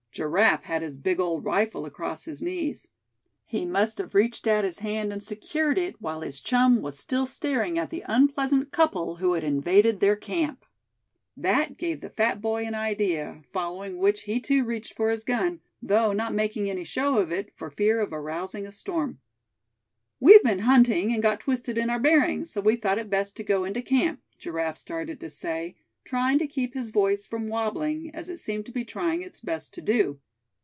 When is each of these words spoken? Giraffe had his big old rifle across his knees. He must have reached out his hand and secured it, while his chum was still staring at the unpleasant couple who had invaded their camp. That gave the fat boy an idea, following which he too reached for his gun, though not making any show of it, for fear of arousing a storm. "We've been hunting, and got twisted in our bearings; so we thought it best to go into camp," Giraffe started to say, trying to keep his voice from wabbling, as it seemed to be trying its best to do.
Giraffe 0.13 0.63
had 0.65 0.81
his 0.81 0.97
big 0.97 1.21
old 1.21 1.45
rifle 1.45 1.85
across 1.85 2.25
his 2.25 2.41
knees. 2.41 2.89
He 3.45 3.65
must 3.65 3.97
have 3.97 4.13
reached 4.13 4.45
out 4.45 4.65
his 4.65 4.79
hand 4.79 5.13
and 5.13 5.23
secured 5.23 5.77
it, 5.77 6.01
while 6.01 6.19
his 6.19 6.41
chum 6.41 6.81
was 6.81 6.99
still 6.99 7.25
staring 7.25 7.79
at 7.79 7.91
the 7.91 8.03
unpleasant 8.05 8.73
couple 8.73 9.15
who 9.15 9.31
had 9.35 9.45
invaded 9.45 10.01
their 10.01 10.17
camp. 10.17 10.65
That 11.37 11.77
gave 11.77 12.01
the 12.01 12.09
fat 12.09 12.41
boy 12.41 12.65
an 12.65 12.75
idea, 12.75 13.43
following 13.53 13.99
which 13.99 14.23
he 14.23 14.41
too 14.41 14.65
reached 14.65 14.97
for 14.97 15.11
his 15.11 15.23
gun, 15.23 15.61
though 15.81 16.11
not 16.11 16.33
making 16.35 16.69
any 16.69 16.83
show 16.83 17.17
of 17.19 17.31
it, 17.31 17.53
for 17.55 17.69
fear 17.69 18.01
of 18.01 18.11
arousing 18.11 18.67
a 18.67 18.73
storm. 18.73 19.21
"We've 20.19 20.43
been 20.43 20.59
hunting, 20.67 21.13
and 21.13 21.23
got 21.23 21.39
twisted 21.39 21.77
in 21.77 21.89
our 21.89 21.99
bearings; 22.01 22.51
so 22.51 22.59
we 22.59 22.75
thought 22.75 22.97
it 22.97 23.09
best 23.09 23.37
to 23.37 23.45
go 23.45 23.63
into 23.63 23.81
camp," 23.81 24.19
Giraffe 24.37 24.77
started 24.77 25.21
to 25.21 25.29
say, 25.29 25.77
trying 26.03 26.39
to 26.39 26.47
keep 26.47 26.73
his 26.73 26.89
voice 26.89 27.27
from 27.27 27.47
wabbling, 27.47 28.09
as 28.11 28.27
it 28.27 28.37
seemed 28.37 28.65
to 28.65 28.71
be 28.71 28.83
trying 28.83 29.21
its 29.21 29.39
best 29.39 29.71
to 29.71 29.81
do. 29.81 30.19